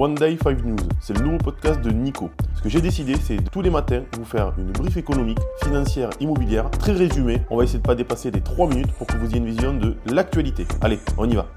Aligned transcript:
One 0.00 0.14
Day 0.14 0.38
5 0.40 0.64
News, 0.64 0.76
c'est 1.00 1.18
le 1.18 1.24
nouveau 1.24 1.38
podcast 1.38 1.80
de 1.80 1.90
Nico. 1.90 2.30
Ce 2.54 2.62
que 2.62 2.68
j'ai 2.68 2.80
décidé, 2.80 3.16
c'est 3.20 3.38
tous 3.50 3.62
les 3.62 3.70
matins 3.70 4.04
vous 4.16 4.24
faire 4.24 4.52
une 4.56 4.70
brief 4.70 4.96
économique, 4.96 5.40
financière, 5.64 6.10
immobilière, 6.20 6.70
très 6.70 6.92
résumée. 6.92 7.42
On 7.50 7.56
va 7.56 7.64
essayer 7.64 7.80
de 7.80 7.84
pas 7.84 7.96
dépasser 7.96 8.30
les 8.30 8.40
3 8.40 8.68
minutes 8.68 8.92
pour 8.92 9.08
que 9.08 9.16
vous 9.16 9.26
ayez 9.26 9.38
une 9.38 9.46
vision 9.46 9.74
de 9.74 9.96
l'actualité. 10.06 10.68
Allez, 10.82 11.00
on 11.16 11.28
y 11.28 11.34
va. 11.34 11.48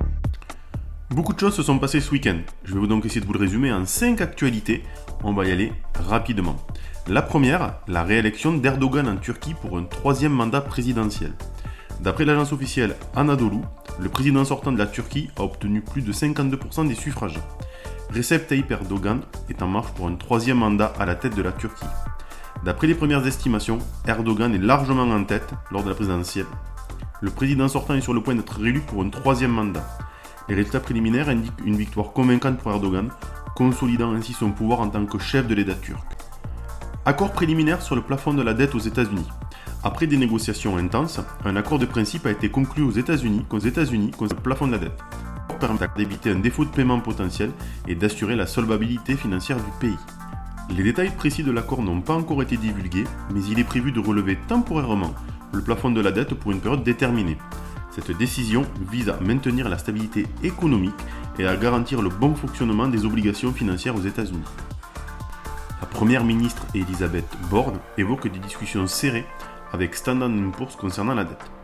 Beaucoup 1.12 1.34
de 1.34 1.40
choses 1.40 1.54
se 1.54 1.62
sont 1.62 1.78
passées 1.78 2.00
ce 2.00 2.10
week-end. 2.10 2.40
Je 2.64 2.74
vais 2.74 2.88
donc 2.88 3.06
essayer 3.06 3.22
de 3.22 3.28
vous 3.28 3.34
le 3.34 3.40
résumer 3.40 3.72
en 3.72 3.86
5 3.86 4.22
actualités. 4.22 4.82
On 5.24 5.34
va 5.34 5.46
y 5.46 5.52
aller 5.52 5.72
rapidement. 6.10 6.56
La 7.08 7.22
première, 7.22 7.76
la 7.88 8.02
réélection 8.02 8.54
d'Erdogan 8.54 9.08
en 9.08 9.18
Turquie 9.18 9.54
pour 9.54 9.78
un 9.78 9.84
troisième 9.84 10.34
mandat 10.34 10.62
présidentiel. 10.62 11.34
D'après 12.00 12.26
l'agence 12.26 12.54
officielle 12.54 12.96
Anadolu, 13.16 13.60
le 14.00 14.10
président 14.10 14.44
sortant 14.46 14.72
de 14.72 14.80
la 14.80 14.88
Turquie 14.88 15.30
a 15.38 15.44
obtenu 15.44 15.82
plus 15.82 16.02
de 16.02 16.12
52% 16.12 16.88
des 16.88 16.96
suffrages. 16.96 17.40
Recep 18.14 18.46
Tayyip 18.46 18.70
Erdogan 18.70 19.22
est 19.50 19.62
en 19.62 19.68
marche 19.68 19.94
pour 19.94 20.06
un 20.06 20.16
troisième 20.16 20.58
mandat 20.58 20.92
à 21.00 21.06
la 21.06 21.16
tête 21.16 21.34
de 21.34 21.42
la 21.42 21.54
Turquie. 21.54 21.86
D'après 22.66 22.88
les 22.88 22.94
premières 22.94 23.26
estimations, 23.26 23.80
Erdogan 24.06 24.54
est 24.54 24.58
largement 24.58 25.04
en 25.04 25.24
tête 25.24 25.54
lors 25.72 25.82
de 25.82 25.90
la 25.90 25.96
présidentielle. 25.96 26.46
Le 27.22 27.32
président 27.32 27.70
sortant 27.70 27.94
est 27.94 28.02
sur 28.02 28.14
le 28.14 28.22
point 28.22 28.36
d'être 28.36 28.60
réélu 28.60 28.82
pour 28.82 29.02
un 29.02 29.10
troisième 29.10 29.52
mandat. 29.52 29.88
Les 30.50 30.56
résultats 30.56 30.82
préliminaires 30.82 31.30
indiquent 31.30 31.54
une 31.66 31.78
victoire 31.78 32.12
convaincante 32.12 32.58
pour 32.58 32.74
Erdogan, 32.74 33.10
consolidant 33.56 34.12
ainsi 34.12 34.34
son 34.34 34.52
pouvoir 34.52 34.82
en 34.82 34.90
tant 34.90 35.06
que 35.06 35.18
chef 35.18 35.48
de 35.48 35.56
l'État 35.56 35.76
turc. 35.76 36.04
Accord 37.06 37.32
préliminaire 37.32 37.82
sur 37.82 37.96
le 37.96 38.02
plafond 38.02 38.34
de 38.34 38.42
la 38.42 38.54
dette 38.54 38.76
aux 38.76 38.80
États-Unis. 38.80 39.28
Après 39.84 40.06
des 40.06 40.18
négociations 40.18 40.76
intenses, 40.76 41.22
un 41.46 41.56
accord 41.56 41.80
de 41.80 41.86
principe 41.86 42.26
a 42.26 42.32
été 42.32 42.52
conclu 42.52 42.84
aux 42.84 42.92
États-Unis 42.92 43.46
qu'aux 43.48 43.60
États-Unis 43.60 44.12
concernant 44.12 44.40
le 44.40 44.44
plafond 44.44 44.68
de 44.68 44.74
la 44.74 44.80
dette 44.80 45.02
permet 45.62 45.88
d'éviter 45.96 46.32
un 46.32 46.40
défaut 46.40 46.66
de 46.66 46.72
paiement 46.72 47.00
potentiel 47.00 47.52
et 47.88 47.96
d'assurer 47.96 48.36
la 48.36 48.48
solvabilité 48.48 49.16
financière 49.16 49.58
du 49.58 49.72
pays. 49.80 49.98
Les 50.76 50.84
détails 50.84 51.16
précis 51.16 51.44
de 51.44 51.52
l'accord 51.52 51.84
n'ont 51.84 52.02
pas 52.02 52.16
encore 52.16 52.42
été 52.42 52.58
divulgués, 52.58 53.04
mais 53.34 53.44
il 53.44 53.60
est 53.60 53.64
prévu 53.64 53.92
de 53.92 54.00
relever 54.00 54.38
temporairement 54.48 55.14
le 55.54 55.62
plafond 55.62 55.92
de 55.92 56.02
la 56.02 56.12
dette 56.12 56.34
pour 56.34 56.52
une 56.52 56.62
période 56.62 56.84
déterminée. 56.84 57.38
Cette 57.92 58.18
décision 58.18 58.66
vise 58.90 59.10
à 59.10 59.20
maintenir 59.20 59.70
la 59.70 59.78
stabilité 59.78 60.26
économique 60.44 60.96
et 61.38 61.46
à 61.46 61.56
garantir 61.56 62.02
le 62.02 62.10
bon 62.10 62.34
fonctionnement 62.34 62.88
des 62.88 63.06
obligations 63.06 63.54
financières 63.54 63.96
aux 63.96 64.02
États-Unis. 64.02 64.44
La 65.82 65.88
première 65.88 66.24
ministre 66.24 66.66
Elisabeth 66.74 67.28
Borne 67.50 67.80
évoque 67.98 68.32
des 68.32 68.40
discussions 68.40 68.88
serrées 68.88 69.26
avec 69.74 69.94
Standard 69.94 70.32
Poor's 70.58 70.76
concernant 70.76 71.16
la 71.16 71.26
dette. 71.26 71.61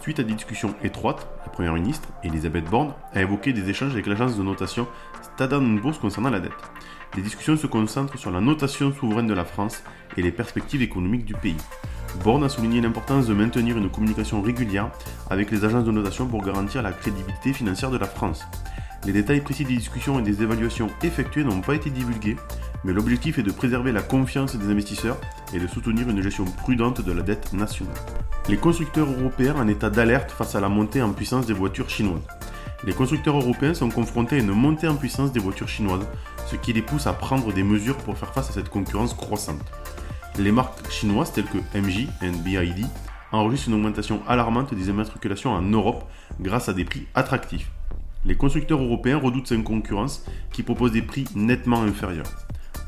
Suite 0.00 0.18
à 0.18 0.22
des 0.22 0.32
discussions 0.32 0.74
étroites, 0.82 1.28
la 1.44 1.52
Première 1.52 1.74
ministre, 1.74 2.08
Elisabeth 2.24 2.64
Borne, 2.64 2.94
a 3.12 3.20
évoqué 3.20 3.52
des 3.52 3.68
échanges 3.68 3.92
avec 3.92 4.06
l'agence 4.06 4.36
de 4.36 4.42
notation 4.42 4.86
Standard 5.34 5.62
Poor's 5.82 5.98
concernant 5.98 6.30
la 6.30 6.40
dette. 6.40 6.52
Les 7.16 7.22
discussions 7.22 7.56
se 7.56 7.66
concentrent 7.66 8.18
sur 8.18 8.30
la 8.30 8.40
notation 8.40 8.92
souveraine 8.92 9.26
de 9.26 9.34
la 9.34 9.44
France 9.44 9.82
et 10.16 10.22
les 10.22 10.32
perspectives 10.32 10.80
économiques 10.80 11.24
du 11.24 11.34
pays. 11.34 11.56
Borne 12.24 12.44
a 12.44 12.48
souligné 12.48 12.80
l'importance 12.80 13.26
de 13.26 13.34
maintenir 13.34 13.76
une 13.76 13.90
communication 13.90 14.40
régulière 14.40 14.90
avec 15.28 15.50
les 15.50 15.64
agences 15.64 15.84
de 15.84 15.92
notation 15.92 16.26
pour 16.26 16.42
garantir 16.42 16.82
la 16.82 16.92
crédibilité 16.92 17.52
financière 17.52 17.90
de 17.90 17.98
la 17.98 18.06
France. 18.06 18.44
Les 19.06 19.12
détails 19.12 19.40
précis 19.40 19.64
des 19.64 19.76
discussions 19.76 20.18
et 20.18 20.22
des 20.22 20.42
évaluations 20.42 20.88
effectuées 21.02 21.44
n'ont 21.44 21.62
pas 21.62 21.74
été 21.74 21.90
divulgués, 21.90 22.36
mais 22.84 22.92
l'objectif 22.92 23.38
est 23.38 23.42
de 23.42 23.52
préserver 23.52 23.92
la 23.92 24.02
confiance 24.02 24.56
des 24.56 24.70
investisseurs 24.70 25.18
et 25.52 25.58
de 25.58 25.66
soutenir 25.66 26.08
une 26.08 26.22
gestion 26.22 26.44
prudente 26.44 27.00
de 27.00 27.12
la 27.12 27.22
dette 27.22 27.52
nationale. 27.52 27.94
Les 28.48 28.56
constructeurs 28.56 29.08
européens 29.10 29.56
en 29.56 29.68
état 29.68 29.90
d'alerte 29.90 30.30
face 30.30 30.54
à 30.54 30.60
la 30.60 30.68
montée 30.68 31.02
en 31.02 31.12
puissance 31.12 31.46
des 31.46 31.52
voitures 31.52 31.90
chinoises. 31.90 32.26
Les 32.84 32.92
constructeurs 32.92 33.36
européens 33.36 33.74
sont 33.74 33.90
confrontés 33.90 34.36
à 34.36 34.38
une 34.38 34.52
montée 34.52 34.88
en 34.88 34.96
puissance 34.96 35.32
des 35.32 35.40
voitures 35.40 35.68
chinoises, 35.68 36.06
ce 36.46 36.56
qui 36.56 36.72
les 36.72 36.82
pousse 36.82 37.06
à 37.06 37.12
prendre 37.12 37.52
des 37.52 37.62
mesures 37.62 37.98
pour 37.98 38.16
faire 38.16 38.32
face 38.32 38.50
à 38.50 38.52
cette 38.52 38.70
concurrence 38.70 39.12
croissante. 39.12 39.60
Les 40.38 40.52
marques 40.52 40.90
chinoises 40.90 41.32
telles 41.32 41.44
que 41.44 41.58
MJ 41.78 42.08
et 42.22 42.30
BID 42.30 42.86
enregistrent 43.32 43.68
une 43.68 43.74
augmentation 43.74 44.22
alarmante 44.26 44.74
des 44.74 44.88
immatriculations 44.88 45.52
en 45.52 45.62
Europe 45.62 46.04
grâce 46.40 46.68
à 46.68 46.72
des 46.72 46.84
prix 46.84 47.06
attractifs. 47.14 47.70
Les 48.24 48.34
constructeurs 48.34 48.82
européens 48.82 49.18
redoutent 49.18 49.46
cette 49.46 49.64
concurrence 49.64 50.24
qui 50.52 50.62
propose 50.62 50.92
des 50.92 51.02
prix 51.02 51.26
nettement 51.34 51.82
inférieurs. 51.82 52.26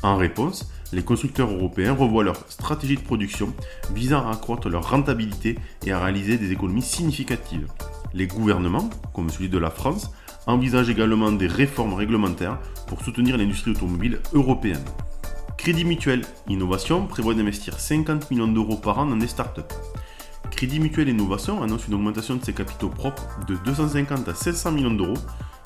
En 0.02 0.16
réponse, 0.16 0.68
les 0.92 1.02
constructeurs 1.02 1.50
européens 1.50 1.94
revoient 1.94 2.24
leur 2.24 2.36
stratégie 2.50 2.96
de 2.96 3.02
production 3.02 3.54
visant 3.94 4.26
à 4.26 4.32
accroître 4.32 4.68
leur 4.68 4.90
rentabilité 4.90 5.58
et 5.86 5.92
à 5.92 6.02
réaliser 6.02 6.38
des 6.38 6.50
économies 6.50 6.82
significatives. 6.82 7.68
Les 8.12 8.26
gouvernements, 8.26 8.90
comme 9.14 9.30
celui 9.30 9.48
de 9.48 9.58
la 9.58 9.70
France, 9.70 10.10
envisagent 10.46 10.90
également 10.90 11.30
des 11.30 11.46
réformes 11.46 11.94
réglementaires 11.94 12.58
pour 12.88 13.00
soutenir 13.02 13.38
l'industrie 13.38 13.70
automobile 13.70 14.18
européenne. 14.32 14.84
Crédit 15.56 15.84
Mutuel 15.84 16.22
Innovation 16.48 17.06
prévoit 17.06 17.34
d'investir 17.34 17.78
50 17.78 18.30
millions 18.32 18.48
d'euros 18.48 18.76
par 18.76 18.98
an 18.98 19.06
dans 19.06 19.16
des 19.16 19.28
startups. 19.28 19.60
Crédit 20.50 20.80
Mutuel 20.80 21.08
Innovation 21.08 21.62
annonce 21.62 21.86
une 21.86 21.94
augmentation 21.94 22.34
de 22.34 22.44
ses 22.44 22.52
capitaux 22.52 22.88
propres 22.88 23.28
de 23.46 23.54
250 23.64 24.28
à 24.28 24.34
700 24.34 24.72
millions 24.72 24.94
d'euros, 24.94 25.18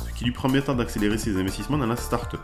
ce 0.07 0.13
qui 0.13 0.25
lui 0.25 0.33
permettra 0.33 0.75
d'accélérer 0.75 1.17
ses 1.17 1.39
investissements 1.39 1.79
dans 1.79 1.87
la 1.87 1.97
startup. 1.97 2.41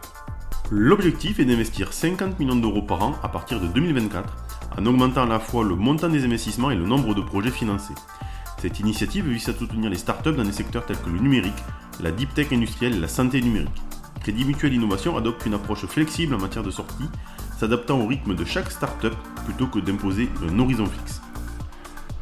L'objectif 0.74 1.38
est 1.38 1.44
d'investir 1.44 1.92
50 1.92 2.40
millions 2.40 2.56
d'euros 2.56 2.80
par 2.80 3.02
an 3.02 3.14
à 3.22 3.28
partir 3.28 3.60
de 3.60 3.66
2024, 3.66 4.34
en 4.78 4.86
augmentant 4.86 5.24
à 5.24 5.26
la 5.26 5.38
fois 5.38 5.64
le 5.64 5.76
montant 5.76 6.08
des 6.08 6.24
investissements 6.24 6.70
et 6.70 6.76
le 6.76 6.86
nombre 6.86 7.14
de 7.14 7.20
projets 7.20 7.50
financés. 7.50 7.92
Cette 8.56 8.80
initiative 8.80 9.28
vise 9.28 9.50
à 9.50 9.52
soutenir 9.52 9.90
les 9.90 9.98
startups 9.98 10.32
dans 10.32 10.44
des 10.44 10.52
secteurs 10.52 10.86
tels 10.86 10.96
que 10.96 11.10
le 11.10 11.18
numérique, 11.18 11.52
la 12.00 12.10
deep 12.10 12.32
tech 12.32 12.54
industrielle 12.54 12.94
et 12.94 13.00
la 13.00 13.08
santé 13.08 13.42
numérique. 13.42 13.82
Crédit 14.22 14.46
Mutuel 14.46 14.72
Innovation 14.72 15.14
adopte 15.14 15.44
une 15.44 15.52
approche 15.52 15.84
flexible 15.84 16.34
en 16.34 16.38
matière 16.38 16.64
de 16.64 16.70
sortie, 16.70 17.10
s'adaptant 17.58 18.00
au 18.00 18.06
rythme 18.06 18.34
de 18.34 18.44
chaque 18.46 18.70
startup 18.70 19.14
plutôt 19.44 19.66
que 19.66 19.78
d'imposer 19.78 20.30
un 20.42 20.58
horizon 20.58 20.86
fixe. 20.86 21.20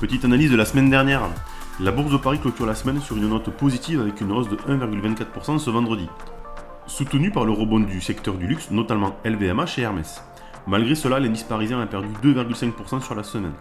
Petite 0.00 0.25
analyse 0.25 0.50
de 0.50 0.56
la 0.56 0.65
semaine 0.65 0.91
dernière. 0.91 1.22
La 1.78 1.93
bourse 1.93 2.10
de 2.10 2.16
Paris 2.16 2.41
clôture 2.41 2.66
la 2.66 2.75
semaine 2.75 3.00
sur 3.00 3.16
une 3.16 3.28
note 3.28 3.49
positive 3.50 4.00
avec 4.00 4.21
une 4.21 4.33
hausse 4.33 4.49
de 4.49 4.56
1,24% 4.56 5.60
ce 5.60 5.71
vendredi 5.71 6.09
soutenu 6.91 7.31
par 7.31 7.45
le 7.45 7.53
rebond 7.53 7.81
du 7.81 8.01
secteur 8.01 8.34
du 8.34 8.47
luxe, 8.47 8.71
notamment 8.71 9.17
LVMH 9.25 9.78
et 9.78 9.83
Hermès. 9.83 10.23
Malgré 10.67 10.95
cela, 10.95 11.21
l'indice 11.21 11.45
parisien 11.45 11.81
a 11.81 11.87
perdu 11.87 12.09
2,5% 12.23 13.01
sur 13.01 13.15
la 13.15 13.23
semaine. 13.23 13.55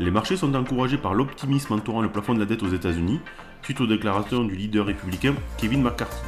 Les 0.00 0.10
marchés 0.10 0.36
sont 0.36 0.54
encouragés 0.54 0.96
par 0.96 1.14
l'optimisme 1.14 1.74
entourant 1.74 2.00
le 2.00 2.08
plafond 2.08 2.34
de 2.34 2.40
la 2.40 2.46
dette 2.46 2.62
aux 2.62 2.68
États-Unis, 2.68 3.20
suite 3.62 3.80
aux 3.80 3.86
déclarations 3.86 4.44
du 4.44 4.56
leader 4.56 4.86
républicain 4.86 5.34
Kevin 5.58 5.82
McCarthy. 5.82 6.24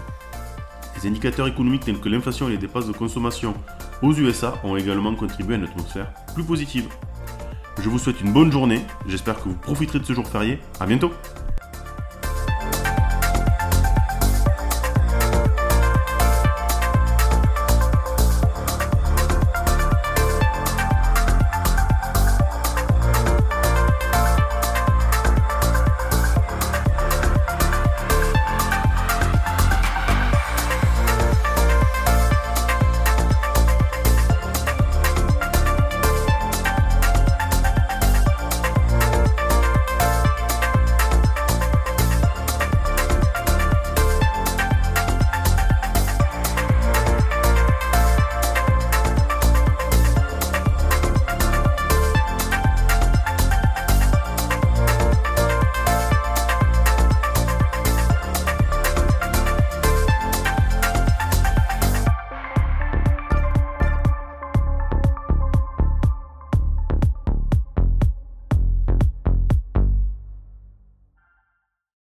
Les 0.97 1.09
indicateurs 1.09 1.49
économiques 1.49 1.84
tels 1.84 1.99
que 1.99 2.09
l'inflation 2.09 2.49
et 2.49 2.53
les 2.53 2.59
dépenses 2.59 2.87
de 2.87 2.93
consommation 2.93 3.55
aux 4.03 4.12
USA 4.12 4.55
ont 4.65 4.77
également 4.77 5.15
contribué 5.15 5.55
à 5.55 5.59
une 5.59 5.65
atmosphère 5.65 6.12
plus 6.34 6.45
positive. 6.45 6.89
Je 7.83 7.89
vous 7.89 7.99
souhaite 7.99 8.21
une 8.21 8.33
bonne 8.33 8.53
journée, 8.53 8.83
j'espère 9.06 9.37
que 9.37 9.49
vous 9.49 9.55
profiterez 9.55 10.00
de 10.00 10.05
ce 10.05 10.12
jour 10.12 10.27
férié, 10.27 10.59
à 10.78 10.87
bientôt 10.87 11.12